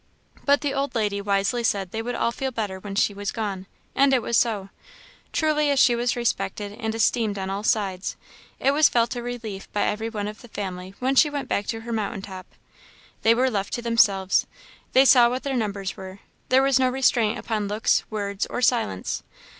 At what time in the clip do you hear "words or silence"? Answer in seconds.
18.09-19.21